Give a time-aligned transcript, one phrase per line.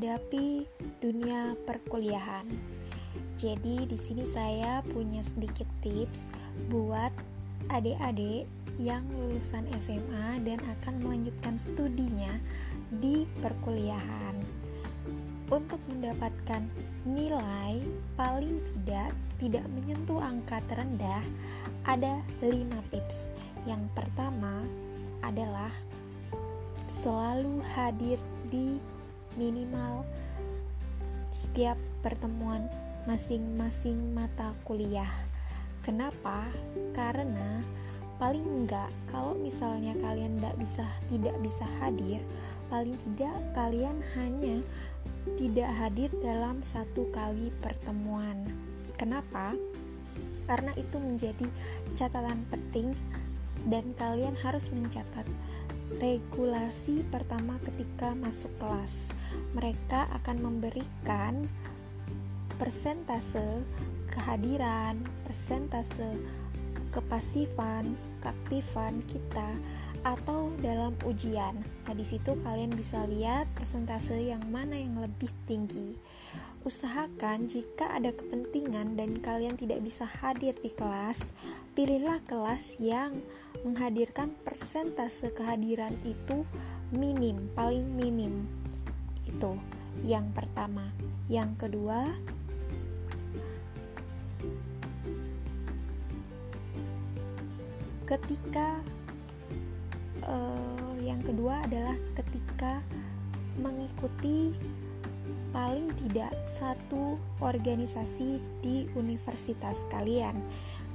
[0.00, 0.64] menghadapi
[1.04, 2.48] dunia perkuliahan.
[3.36, 6.32] Jadi di sini saya punya sedikit tips
[6.72, 7.12] buat
[7.68, 8.48] adik-adik
[8.80, 12.32] yang lulusan SMA dan akan melanjutkan studinya
[12.88, 14.40] di perkuliahan.
[15.52, 16.64] Untuk mendapatkan
[17.04, 17.84] nilai
[18.16, 21.20] paling tidak tidak menyentuh angka terendah,
[21.84, 22.48] ada 5
[22.88, 23.36] tips.
[23.68, 24.64] Yang pertama
[25.20, 25.68] adalah
[26.88, 28.16] selalu hadir
[28.48, 28.80] di
[29.38, 30.06] minimal
[31.30, 32.66] setiap pertemuan
[33.06, 35.10] masing-masing mata kuliah.
[35.80, 36.50] Kenapa?
[36.92, 37.64] Karena
[38.20, 42.20] paling enggak kalau misalnya kalian tidak bisa tidak bisa hadir,
[42.68, 44.60] paling tidak kalian hanya
[45.40, 48.52] tidak hadir dalam satu kali pertemuan.
[49.00, 49.56] Kenapa?
[50.44, 51.48] Karena itu menjadi
[51.96, 52.92] catatan penting
[53.68, 55.24] dan kalian harus mencatat
[55.98, 59.10] regulasi pertama ketika masuk kelas.
[59.56, 61.50] Mereka akan memberikan
[62.60, 63.64] persentase
[64.06, 66.20] kehadiran, persentase
[66.94, 69.56] kepasifan, keaktifan kita
[70.04, 71.60] atau dalam ujian.
[71.84, 75.96] Nah, di situ kalian bisa lihat persentase yang mana yang lebih tinggi.
[76.60, 81.32] Usahakan jika ada kepentingan dan kalian tidak bisa hadir di kelas,
[81.72, 83.24] pilihlah kelas yang
[83.64, 86.44] menghadirkan persentase kehadiran itu
[86.92, 88.44] minim, paling minim.
[89.24, 89.56] Itu
[90.04, 90.92] yang pertama.
[91.32, 92.12] Yang kedua,
[98.04, 98.84] ketika
[100.28, 102.84] uh, yang kedua adalah ketika
[103.56, 104.52] mengikuti
[105.50, 110.38] paling tidak satu organisasi di universitas kalian.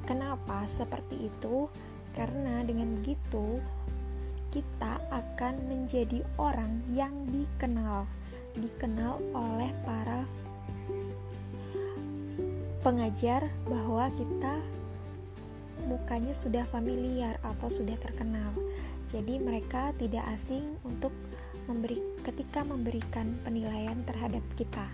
[0.07, 1.67] Kenapa seperti itu?
[2.15, 3.59] Karena dengan begitu
[4.55, 8.07] kita akan menjadi orang yang dikenal,
[8.55, 10.23] dikenal oleh para
[12.79, 14.61] pengajar bahwa kita
[15.89, 18.53] mukanya sudah familiar atau sudah terkenal.
[19.11, 21.11] Jadi mereka tidak asing untuk
[21.65, 24.87] memberi ketika memberikan penilaian terhadap kita.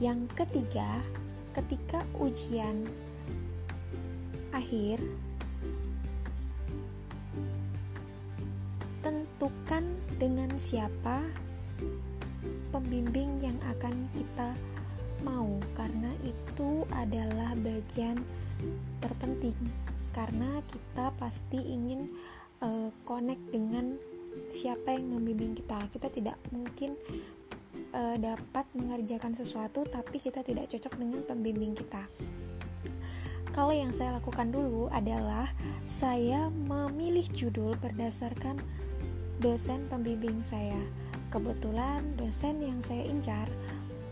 [0.00, 1.04] Yang ketiga,
[1.52, 2.88] ketika ujian
[4.52, 5.00] akhir
[9.04, 9.84] tentukan
[10.20, 11.24] dengan siapa
[12.72, 14.56] pembimbing yang akan kita
[15.24, 18.20] mau karena itu adalah bagian
[19.00, 19.56] terpenting
[20.12, 22.12] karena kita pasti ingin
[22.60, 23.96] uh, connect dengan
[24.52, 25.88] siapa yang membimbing kita.
[25.90, 26.94] Kita tidak mungkin
[27.96, 32.06] uh, dapat mengerjakan sesuatu tapi kita tidak cocok dengan pembimbing kita.
[33.52, 35.52] Kalau yang saya lakukan dulu adalah
[35.84, 38.56] saya memilih judul berdasarkan
[39.44, 40.78] dosen pembimbing saya.
[41.28, 43.48] Kebetulan dosen yang saya incar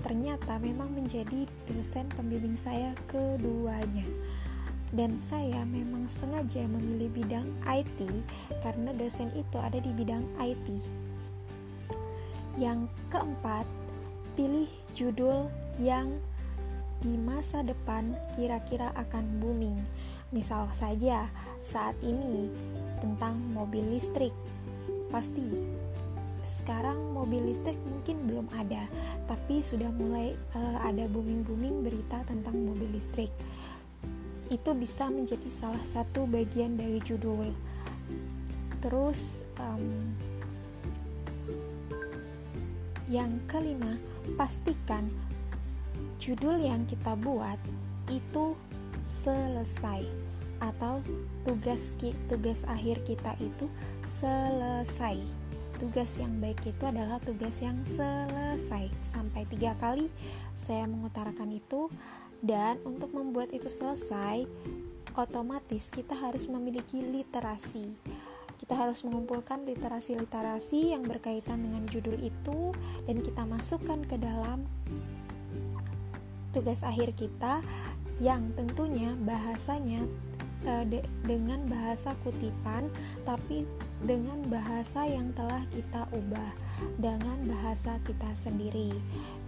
[0.01, 4.09] ternyata memang menjadi dosen pembimbing saya keduanya
[4.91, 8.03] dan saya memang sengaja memilih bidang IT
[8.62, 10.67] karena dosen itu ada di bidang IT.
[12.59, 13.67] Yang keempat,
[14.34, 14.67] pilih
[14.99, 15.47] judul
[15.78, 16.19] yang
[17.01, 19.78] di masa depan kira-kira akan booming.
[20.34, 21.31] Misal saja
[21.62, 22.51] saat ini
[22.99, 24.34] tentang mobil listrik.
[25.11, 25.47] Pasti
[26.43, 28.91] sekarang mobil listrik mungkin belum ada,
[29.31, 33.31] tapi sudah mulai uh, ada booming-booming berita tentang mobil listrik
[34.50, 37.55] itu bisa menjadi salah satu bagian dari judul.
[38.83, 40.19] Terus, um,
[43.06, 43.94] yang kelima,
[44.34, 45.06] pastikan
[46.19, 47.59] judul yang kita buat
[48.10, 48.59] itu
[49.10, 50.05] selesai
[50.60, 51.00] atau
[51.43, 51.91] tugas
[52.28, 53.66] tugas akhir kita itu
[54.05, 55.19] selesai.
[55.81, 58.93] Tugas yang baik itu adalah tugas yang selesai.
[59.00, 60.12] Sampai tiga kali
[60.53, 61.89] saya mengutarakan itu
[62.41, 64.49] dan untuk membuat itu selesai,
[65.17, 67.97] otomatis kita harus memiliki literasi.
[68.60, 72.77] Kita harus mengumpulkan literasi-literasi yang berkaitan dengan judul itu
[73.09, 74.69] dan kita masukkan ke dalam
[76.53, 77.65] tugas akhir kita
[78.21, 80.04] yang tentunya bahasanya
[80.66, 82.93] e, de, dengan bahasa kutipan
[83.25, 83.65] tapi
[84.04, 86.53] dengan bahasa yang telah kita ubah
[87.01, 88.93] dengan bahasa kita sendiri.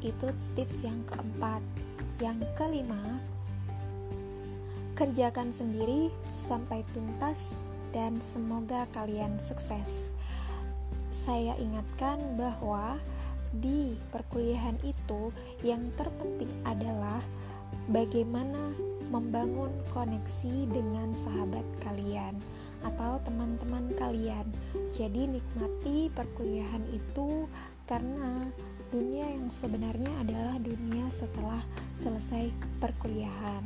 [0.00, 1.61] Itu tips yang keempat.
[2.20, 3.20] Yang kelima,
[4.93, 7.56] kerjakan sendiri sampai tuntas
[7.93, 10.12] dan semoga kalian sukses.
[11.12, 12.97] Saya ingatkan bahwa
[13.53, 15.29] di perkuliahan itu
[15.61, 17.20] yang terpenting adalah
[17.93, 18.73] bagaimana
[19.12, 22.41] membangun koneksi dengan sahabat kalian
[22.81, 24.49] atau teman-teman kalian.
[24.88, 27.44] Jadi nikmati perkuliahan itu
[27.85, 28.49] karena
[28.93, 31.65] dunia yang sebenarnya adalah dunia setelah
[31.97, 33.65] selesai perkuliahan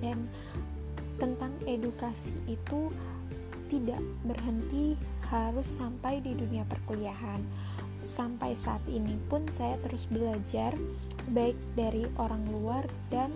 [0.00, 0.32] dan
[1.20, 2.88] tentang edukasi itu
[3.68, 4.96] tidak berhenti
[5.28, 7.44] harus sampai di dunia perkuliahan.
[8.02, 10.74] Sampai saat ini pun saya terus belajar
[11.30, 13.30] baik dari orang luar dan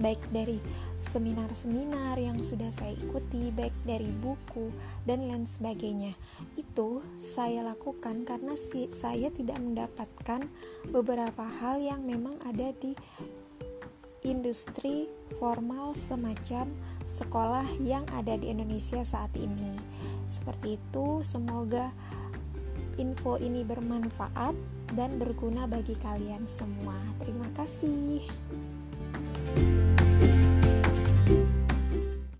[0.00, 0.58] baik dari
[0.96, 4.72] seminar-seminar yang sudah saya ikuti, baik dari buku
[5.04, 6.16] dan lain sebagainya.
[6.56, 8.56] Itu saya lakukan karena
[8.90, 10.48] saya tidak mendapatkan
[10.88, 12.96] beberapa hal yang memang ada di
[14.24, 16.68] industri formal semacam
[17.04, 19.80] sekolah yang ada di Indonesia saat ini.
[20.28, 21.92] Seperti itu, semoga
[23.00, 24.52] info ini bermanfaat
[24.92, 26.96] dan berguna bagi kalian semua.
[27.22, 28.20] Terima kasih.